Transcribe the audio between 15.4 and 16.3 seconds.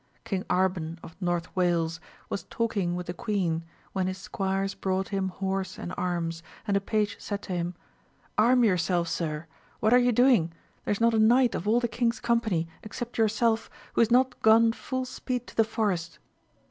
to the forest.